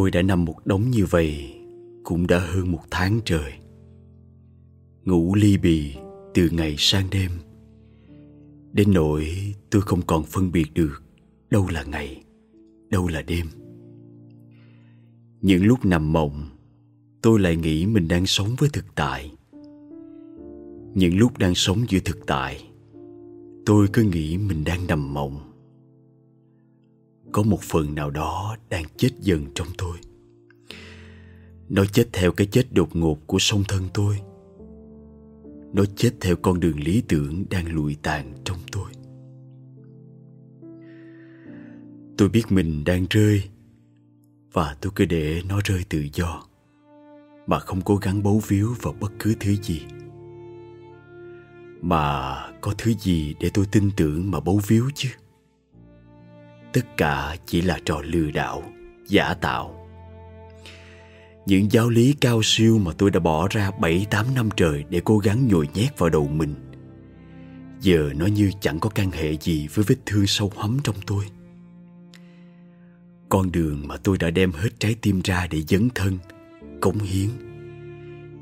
[0.00, 1.54] Tôi đã nằm một đống như vậy
[2.04, 3.52] Cũng đã hơn một tháng trời.
[5.04, 5.94] Ngủ ly bì
[6.34, 7.30] từ ngày sang đêm.
[8.72, 9.28] Đến nỗi
[9.70, 11.02] tôi không còn phân biệt được
[11.50, 12.24] Đâu là ngày,
[12.90, 13.46] đâu là đêm.
[15.40, 16.48] Những lúc nằm mộng
[17.22, 19.32] Tôi lại nghĩ mình đang sống với thực tại.
[20.94, 22.64] Những lúc đang sống giữa thực tại
[23.66, 25.49] Tôi cứ nghĩ mình đang nằm mộng
[27.32, 29.96] có một phần nào đó đang chết dần trong tôi.
[31.68, 34.20] Nó chết theo cái chết đột ngột của song thân tôi.
[35.72, 38.92] Nó chết theo con đường lý tưởng đang lụi tàn trong tôi.
[42.18, 43.42] Tôi biết mình đang rơi
[44.52, 46.42] và tôi cứ để nó rơi tự do,
[47.46, 49.82] mà không cố gắng bấu víu vào bất cứ thứ gì.
[51.82, 55.08] Mà có thứ gì để tôi tin tưởng mà bấu víu chứ?
[56.72, 58.62] Tất cả chỉ là trò lừa đảo
[59.06, 59.76] giả tạo.
[61.46, 65.18] Những giáo lý cao siêu mà tôi đã bỏ ra 7-8 năm trời để cố
[65.18, 66.54] gắng nhồi nhét vào đầu mình.
[67.80, 71.24] Giờ nó như chẳng có can hệ gì với vết thương sâu hắm trong tôi.
[73.28, 76.18] Con đường mà tôi đã đem hết trái tim ra để dấn thân,
[76.80, 77.28] cống hiến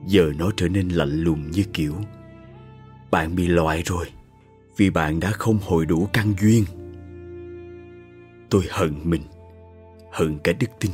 [0.06, 1.94] Giờ nó trở nên lạnh lùng như kiểu.
[3.10, 4.06] Bạn bị loại rồi
[4.76, 6.64] Vì bạn đã không hồi đủ căn duyên
[8.50, 9.22] tôi hận mình,
[10.12, 10.90] hận cả đức tin.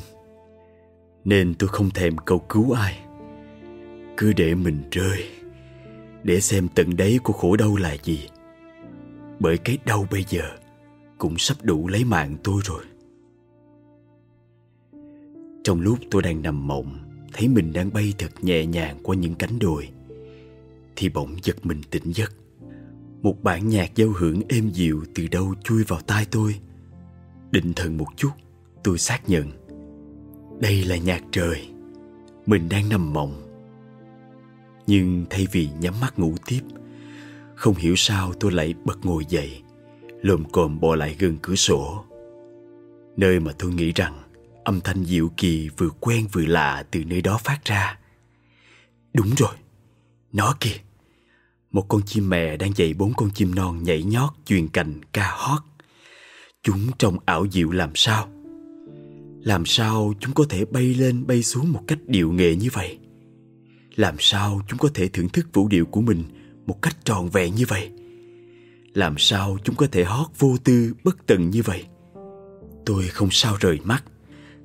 [1.24, 3.00] Nên tôi không thèm cầu cứu ai.
[4.16, 5.24] Cứ để mình rơi,
[6.22, 8.28] để xem tận đáy của khổ đau là gì.
[9.40, 10.42] Bởi cái đau bây giờ
[11.18, 12.84] cũng sắp đủ lấy mạng tôi rồi.
[15.64, 16.98] Trong lúc tôi đang nằm mộng,
[17.32, 19.88] thấy mình đang bay thật nhẹ nhàng qua những cánh đồi,
[20.96, 22.32] thì bỗng giật mình tỉnh giấc.
[23.22, 26.54] Một bản nhạc giao hưởng êm dịu từ đâu chui vào tai tôi.
[27.54, 28.30] Định thần một chút,
[28.84, 29.50] Tôi xác nhận.
[30.60, 31.68] Đây là nhạc trời.
[32.46, 33.42] Mình đang nằm mộng.
[34.86, 36.60] Nhưng thay vì nhắm mắt ngủ tiếp,
[37.54, 39.62] Không hiểu sao tôi lại bật ngồi dậy,
[40.22, 42.04] Lồm cồm bò lại gần cửa sổ.
[43.16, 44.22] Nơi mà tôi nghĩ rằng
[44.64, 47.98] Âm thanh dịu kỳ vừa quen vừa lạ từ nơi đó phát ra.
[49.12, 49.54] Đúng rồi,
[50.32, 50.78] Nó kìa.
[51.70, 55.30] Một con chim mẹ đang dạy bốn con chim non nhảy nhót chuyền cành ca
[55.30, 55.60] hót.
[56.64, 58.28] Chúng trông ảo diệu làm sao?
[59.40, 62.98] Làm sao chúng có thể bay lên bay xuống một cách điệu nghệ như vậy?
[63.96, 66.22] Làm sao chúng có thể thưởng thức vũ điệu của mình
[66.66, 67.90] một cách tròn vẹn như vậy?
[68.94, 71.84] Làm sao chúng có thể hót vô tư bất tận như vậy?
[72.86, 74.04] Tôi không sao rời mắt,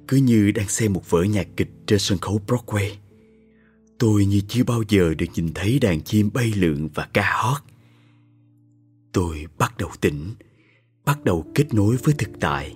[0.07, 2.91] cứ như đang xem một vở nhạc kịch trên sân khấu Broadway.
[3.97, 7.61] Tôi như chưa bao giờ được nhìn thấy đàn chim bay lượn và ca hót.
[9.11, 10.33] Tôi bắt đầu tỉnh,
[11.09, 12.75] bắt đầu kết nối với thực tại,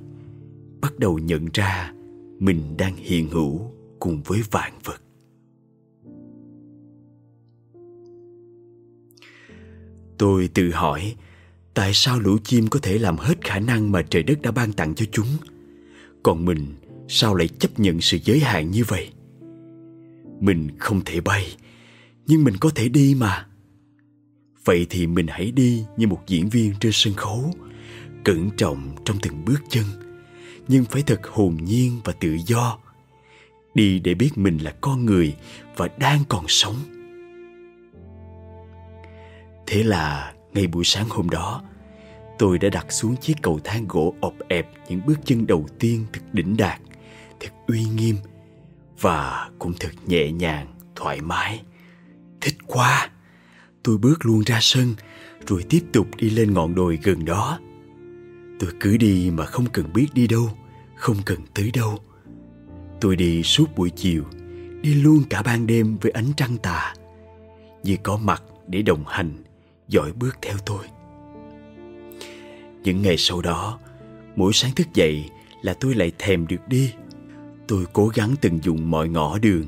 [0.82, 1.94] bắt đầu nhận ra
[2.40, 3.62] mình đang hiện hữu
[4.00, 5.02] cùng với vạn vật.
[10.18, 11.16] Tôi tự hỏi,
[11.74, 14.74] tại sao lũ chim có thể làm hết khả năng mà trời đất đã ban
[14.74, 15.28] tặng cho chúng?
[16.24, 16.76] Còn mình,
[17.08, 19.10] sao lại chấp nhận sự giới hạn như vậy?
[20.40, 21.56] Mình không thể bay,
[22.26, 23.48] nhưng mình có thể đi mà.
[24.66, 27.54] Vậy thì mình hãy đi như một diễn viên trên sân khấu
[28.24, 29.84] cẩn trọng trong từng bước chân,
[30.68, 32.78] nhưng phải thật hồn nhiên và tự do.
[33.74, 35.36] Đi để biết mình là con người
[35.76, 36.76] và đang còn sống.
[39.68, 41.64] Thế là ngay buổi sáng hôm đó,
[42.40, 46.06] tôi đã đặt xuống chiếc cầu thang gỗ ọp ẹp những bước chân đầu tiên
[46.14, 46.82] thật đỉnh đạt,
[47.40, 48.16] thật uy nghiêm
[49.00, 51.62] và cũng thật nhẹ nhàng, thoải mái.
[52.42, 53.10] Thích quá!
[53.84, 54.96] Tôi bước luôn ra sân,
[55.48, 57.60] rồi tiếp tục đi lên ngọn đồi gần đó
[58.60, 60.50] tôi cứ đi mà không cần biết đi đâu,
[60.96, 62.00] không cần tới đâu.
[63.02, 64.24] Tôi đi suốt buổi chiều,
[64.82, 66.94] đi luôn cả ban đêm với ánh trăng tà.
[67.84, 69.44] Như có mặt để đồng hành,
[69.88, 70.86] dõi bước theo tôi.
[72.84, 73.80] Những ngày sau đó,
[74.36, 75.30] mỗi sáng thức dậy
[75.62, 76.94] là tôi lại thèm được đi.
[77.68, 79.66] Tôi cố gắng tận dụng mọi ngõ đường,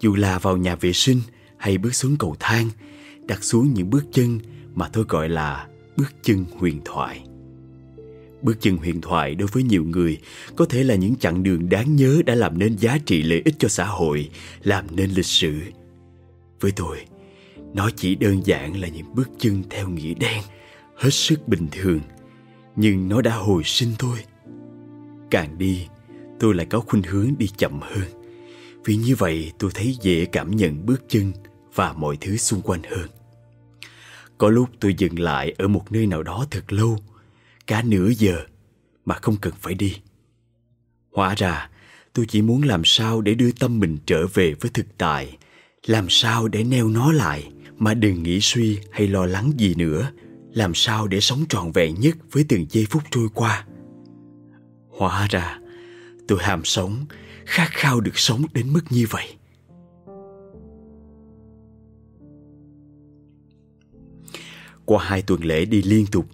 [0.00, 1.20] dù là vào nhà vệ sinh
[1.56, 2.68] hay bước xuống cầu thang,
[3.20, 4.40] đặt xuống những bước chân
[4.74, 7.24] mà tôi gọi là bước chân huyền thoại.
[8.46, 10.18] Bước chân huyền thoại đối với nhiều người
[10.56, 13.54] có thể là những chặng đường đáng nhớ đã làm nên giá trị lợi ích
[13.58, 14.30] cho xã hội,
[14.62, 15.60] làm nên lịch sử.
[16.60, 16.98] Với tôi,
[17.74, 20.42] nó chỉ đơn giản là những bước chân theo nghĩa đen,
[20.96, 22.00] hết sức bình thường,
[22.76, 24.18] nhưng nó đã hồi sinh tôi.
[25.30, 25.86] Càng đi,
[26.40, 28.08] tôi lại có khuynh hướng đi chậm hơn.
[28.84, 31.32] Vì như vậy tôi thấy dễ cảm nhận bước chân
[31.74, 33.08] và mọi thứ xung quanh hơn.
[34.38, 36.98] Có lúc tôi dừng lại ở một nơi nào đó thật lâu,
[37.66, 38.36] cả nửa giờ
[39.04, 39.96] mà không cần phải đi.
[41.12, 41.70] Hóa ra,
[42.12, 45.38] tôi chỉ muốn làm sao để đưa tâm mình trở về với thực tại
[45.86, 50.10] làm sao để neo nó lại mà đừng nghĩ suy hay lo lắng gì nữa
[50.52, 53.66] làm sao để sống trọn vẹn nhất với từng giây phút trôi qua
[54.88, 55.58] hóa ra
[56.28, 57.06] tôi ham sống
[57.44, 59.26] khát khao được sống đến mức như vậy
[64.84, 66.26] qua hai tuần lễ đi liên tục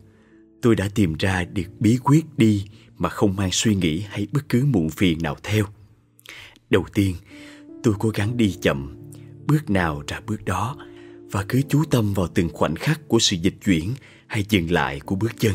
[0.63, 2.65] tôi đã tìm ra được bí quyết đi
[2.99, 5.65] mà không mang suy nghĩ hay bất cứ muộn phiền nào theo.
[6.71, 7.17] Đầu tiên,
[7.83, 8.97] tôi cố gắng đi chậm,
[9.47, 10.77] bước nào ra bước đó,
[11.31, 13.95] và cứ chú tâm vào từng khoảnh khắc của sự dịch chuyển
[14.27, 15.55] hay dừng lại của bước chân.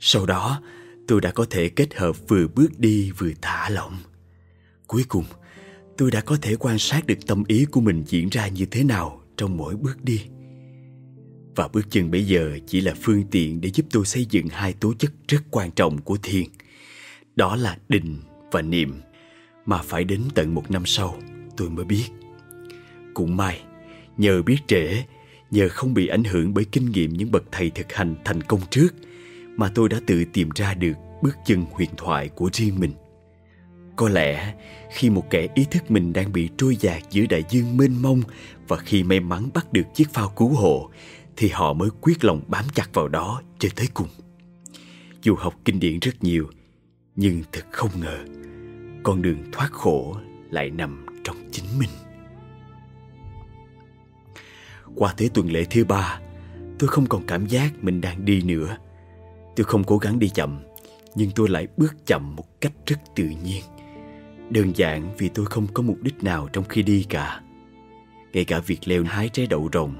[0.00, 0.62] Sau đó,
[1.08, 3.98] tôi đã có thể kết hợp vừa bước đi vừa thả lỏng.
[4.86, 5.24] Cuối cùng,
[5.96, 8.84] tôi đã có thể quan sát được tâm ý của mình diễn ra như thế
[8.84, 10.20] nào trong mỗi bước đi
[11.56, 14.72] và bước chân bây giờ chỉ là phương tiện để giúp tôi xây dựng hai
[14.72, 16.44] tố chất rất quan trọng của thiền.
[17.36, 18.16] Đó là định
[18.52, 19.00] và niệm,
[19.66, 21.18] mà phải đến tận một năm sau
[21.56, 22.04] tôi mới biết.
[23.14, 23.60] Cũng may,
[24.16, 25.02] nhờ biết trễ,
[25.50, 28.60] nhờ không bị ảnh hưởng bởi kinh nghiệm những bậc thầy thực hành thành công
[28.70, 28.94] trước,
[29.56, 30.92] mà tôi đã tự tìm ra được
[31.22, 32.92] bước chân huyền thoại của riêng mình.
[33.96, 34.54] Có lẽ
[34.92, 38.22] khi một kẻ ý thức mình đang bị trôi dạt giữa đại dương mênh mông
[38.68, 40.90] và khi may mắn bắt được chiếc phao cứu hộ
[41.36, 44.08] thì họ mới quyết lòng bám chặt vào đó cho tới cùng.
[45.22, 46.50] Dù học kinh điển rất nhiều,
[47.16, 48.24] nhưng thật không ngờ,
[49.02, 50.16] con đường thoát khổ
[50.50, 51.90] lại nằm trong chính mình.
[54.94, 56.20] Qua tới tuần lễ thứ ba,
[56.78, 58.76] tôi không còn cảm giác mình đang đi nữa.
[59.56, 60.62] Tôi không cố gắng đi chậm,
[61.14, 63.62] nhưng tôi lại bước chậm một cách rất tự nhiên.
[64.50, 67.40] Đơn giản vì tôi không có mục đích nào trong khi đi cả.
[68.32, 69.94] Ngay cả việc leo hái trái đậu rồng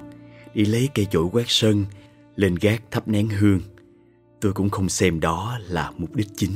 [0.54, 1.84] đi lấy cây chổi quét sân
[2.36, 3.60] lên gác thắp nén hương.
[4.40, 6.52] Tôi cũng không xem đó là mục đích chính.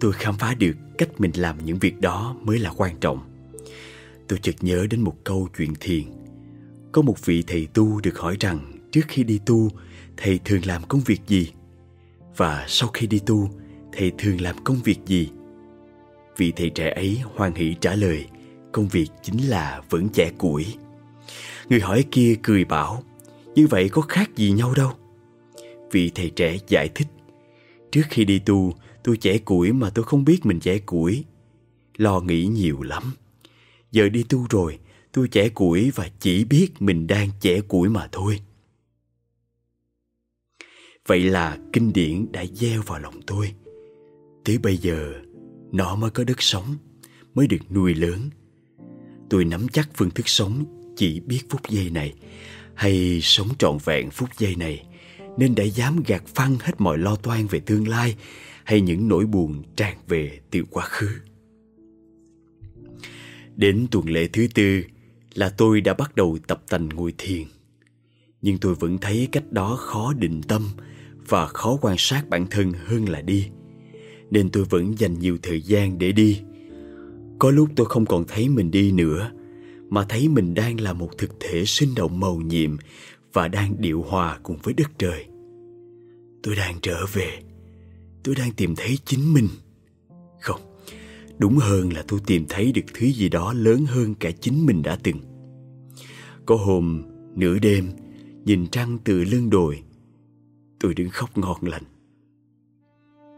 [0.00, 3.18] Tôi khám phá được cách mình làm những việc đó mới là quan trọng.
[4.28, 6.02] Tôi chợt nhớ đến một câu chuyện thiền.
[6.92, 9.70] Có một vị thầy tu được hỏi rằng trước khi đi tu,
[10.16, 11.52] thầy thường làm công việc gì?
[12.36, 13.50] Và sau khi đi tu,
[13.92, 15.30] thầy thường làm công việc gì?
[16.36, 18.26] Vị thầy trẻ ấy hoan hỷ trả lời,
[18.72, 20.74] công việc chính là vẫn chẻ củi.
[21.68, 23.02] Người hỏi kia cười bảo
[23.54, 24.92] như vậy có khác gì nhau đâu.
[25.90, 27.08] Vị thầy trẻ giải thích,
[27.92, 31.24] trước khi đi tu, tôi trẻ củi mà tôi không biết mình trẻ củi.
[31.96, 33.02] Lo nghĩ nhiều lắm.
[33.90, 34.78] Giờ đi tu rồi,
[35.12, 38.40] tôi trẻ củi và chỉ biết mình đang trẻ củi mà thôi.
[41.06, 43.52] Vậy là kinh điển đã gieo vào lòng tôi.
[44.44, 45.12] Tới bây giờ,
[45.72, 46.76] nó mới có đất sống,
[47.34, 48.30] mới được nuôi lớn.
[49.30, 50.64] Tôi nắm chắc phương thức sống
[50.96, 52.14] chỉ biết phút giây này
[52.74, 54.86] hay sống trọn vẹn phút giây này,
[55.38, 58.16] nên đã dám gạt phăng hết mọi lo toan về tương lai
[58.64, 61.08] hay những nỗi buồn tràn về từ quá khứ.
[63.56, 64.82] Đến tuần lễ thứ tư
[65.34, 67.42] là tôi đã bắt đầu tập tành ngồi thiền.
[68.42, 70.68] Nhưng tôi vẫn thấy cách đó khó định tâm
[71.28, 73.48] và khó quan sát bản thân hơn là đi,
[74.30, 76.40] nên tôi vẫn dành nhiều thời gian để đi.
[77.38, 79.30] Có lúc tôi không còn thấy mình đi nữa
[79.92, 82.76] mà thấy mình đang là một thực thể sinh động màu nhiệm
[83.32, 85.26] và đang điệu hòa cùng với đất trời.
[86.42, 87.42] Tôi đang trở về.
[88.22, 89.48] Tôi đang tìm thấy chính mình.
[90.40, 90.60] Không,
[91.38, 94.82] đúng hơn là tôi tìm thấy được thứ gì đó lớn hơn cả chính mình
[94.82, 95.18] đã từng.
[96.46, 97.02] Có hôm,
[97.34, 97.90] nửa đêm,
[98.44, 99.82] nhìn trăng từ lưng đồi,
[100.80, 101.84] tôi đứng khóc ngọt lành.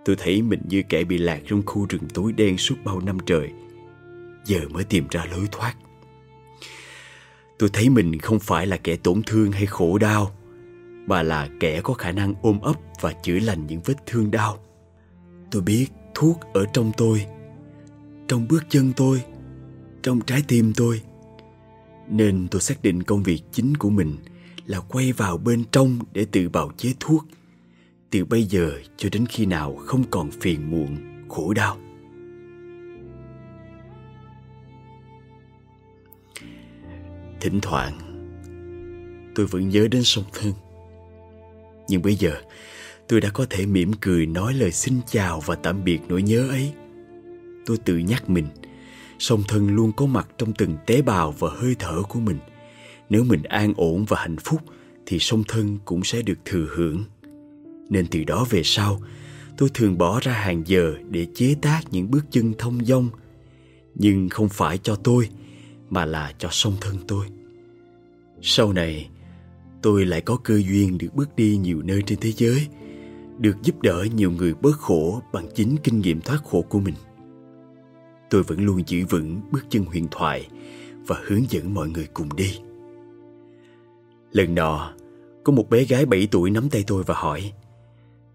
[0.04, 3.18] Tôi thấy mình như kẻ bị lạc trong khu rừng tối đen suốt bao năm
[3.26, 3.50] trời.
[4.44, 5.74] Giờ mới tìm ra lối thoát
[7.58, 10.30] tôi thấy mình không phải là kẻ tổn thương hay khổ đau,
[11.06, 14.58] mà là kẻ có khả năng ôm ấp và chữa lành những vết thương đau.
[15.50, 17.26] Tôi biết thuốc ở trong tôi,
[18.28, 19.22] trong bước chân tôi,
[20.02, 21.00] trong trái tim tôi.
[22.08, 24.16] Nên tôi xác định công việc chính của mình
[24.66, 27.24] là quay vào bên trong để tự bào chế thuốc,
[28.10, 30.96] từ bây giờ cho đến khi nào không còn phiền muộn,
[31.28, 31.76] khổ đau.
[37.44, 37.98] Thỉnh thoảng.
[39.34, 40.52] Tôi vẫn nhớ đến sông thân
[41.88, 42.32] nhưng bây giờ,
[43.08, 46.48] tôi đã có thể mỉm cười nói lời xin chào và tạm biệt nỗi nhớ
[46.48, 46.72] ấy.
[47.66, 48.46] Tôi tự nhắc mình,
[49.18, 52.38] song thân luôn có mặt trong từng tế bào và hơi thở của mình.
[53.10, 54.60] Nếu mình an ổn và hạnh phúc,
[55.06, 57.04] thì song thân cũng sẽ được thừa hưởng.
[57.90, 59.00] Nên từ đó về sau,
[59.56, 63.08] tôi thường bỏ ra hàng giờ để chế tác những bước chân thông dong.
[63.94, 65.28] Nhưng không phải cho tôi,
[65.90, 67.26] mà là cho song thân tôi
[68.46, 69.10] sau này
[69.82, 72.68] tôi lại có cơ duyên được bước đi nhiều nơi trên thế giới
[73.38, 76.94] được giúp đỡ nhiều người bớt khổ bằng chính kinh nghiệm thoát khổ của mình
[78.30, 80.48] tôi vẫn luôn giữ vững bước chân huyền thoại
[81.06, 82.58] và hướng dẫn mọi người cùng đi.
[84.32, 84.92] Lần nọ,
[85.44, 87.52] có một bé gái 7 tuổi nắm tay tôi và hỏi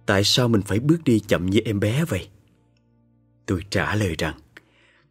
[0.06, 2.28] Tại sao mình phải bước đi chậm như em bé vậy?
[3.46, 4.36] Tôi trả lời rằng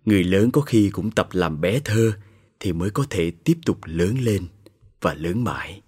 [0.04, 2.12] Người lớn có khi cũng tập làm bé thơ
[2.60, 4.46] Thì mới có thể tiếp tục lớn lên
[5.00, 5.82] và lớn mãi.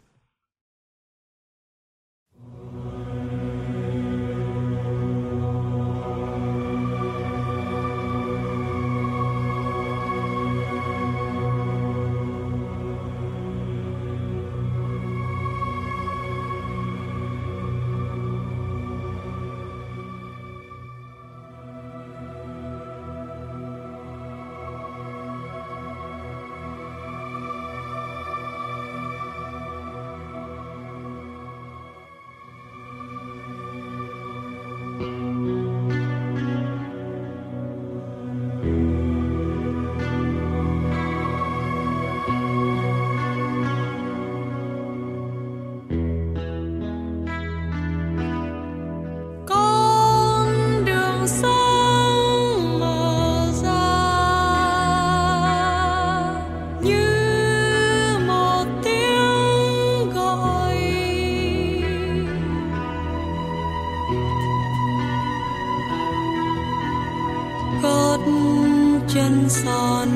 [69.08, 70.08] chân son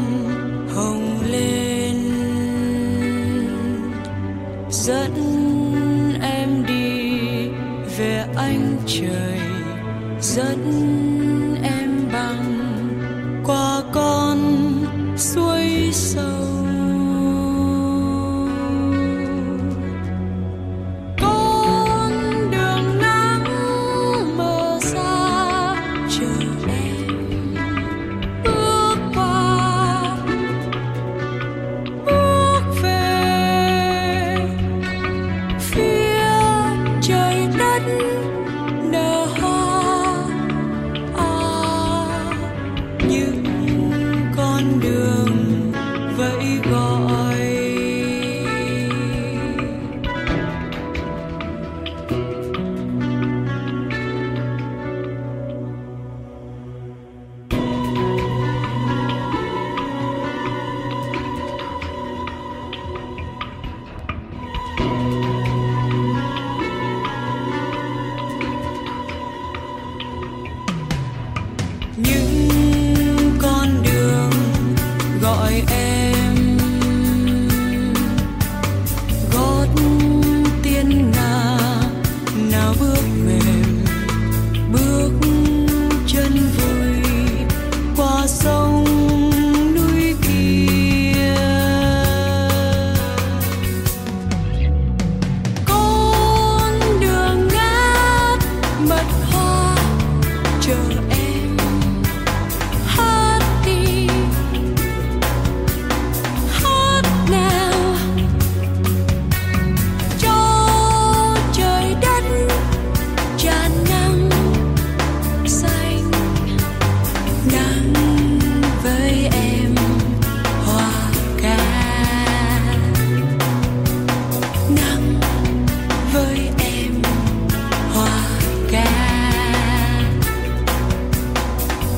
[0.74, 1.96] hồng lên.
[4.70, 5.14] Dẫn
[6.22, 7.18] em đi
[7.98, 9.40] về anh trời
[10.20, 10.83] dẫn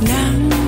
[0.02, 0.65] 难。